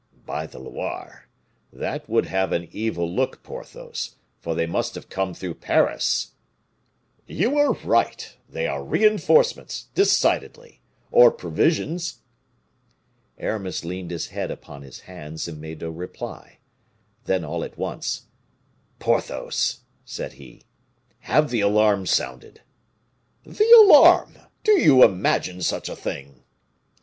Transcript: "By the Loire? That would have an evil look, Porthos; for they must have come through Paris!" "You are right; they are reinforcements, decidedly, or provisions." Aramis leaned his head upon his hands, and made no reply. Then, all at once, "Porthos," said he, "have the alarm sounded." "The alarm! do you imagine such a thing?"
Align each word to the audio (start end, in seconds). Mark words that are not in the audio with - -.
"By 0.25 0.47
the 0.47 0.57
Loire? 0.57 1.27
That 1.71 2.09
would 2.09 2.25
have 2.25 2.51
an 2.53 2.69
evil 2.71 3.07
look, 3.07 3.43
Porthos; 3.43 4.15
for 4.39 4.55
they 4.55 4.65
must 4.65 4.95
have 4.95 5.09
come 5.09 5.35
through 5.35 5.53
Paris!" 5.53 6.31
"You 7.27 7.59
are 7.59 7.73
right; 7.73 8.35
they 8.49 8.65
are 8.65 8.83
reinforcements, 8.83 9.89
decidedly, 9.93 10.81
or 11.11 11.29
provisions." 11.29 12.21
Aramis 13.37 13.85
leaned 13.85 14.09
his 14.09 14.29
head 14.29 14.49
upon 14.49 14.81
his 14.81 15.01
hands, 15.01 15.47
and 15.47 15.61
made 15.61 15.81
no 15.81 15.91
reply. 15.91 16.57
Then, 17.25 17.45
all 17.45 17.63
at 17.63 17.77
once, 17.77 18.23
"Porthos," 18.97 19.81
said 20.03 20.33
he, 20.33 20.63
"have 21.19 21.51
the 21.51 21.61
alarm 21.61 22.07
sounded." 22.07 22.61
"The 23.45 23.71
alarm! 23.83 24.39
do 24.63 24.81
you 24.81 25.03
imagine 25.03 25.61
such 25.61 25.89
a 25.89 25.95
thing?" 25.95 26.41